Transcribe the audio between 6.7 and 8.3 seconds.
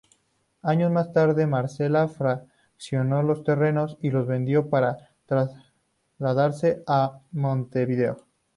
a Montevideo.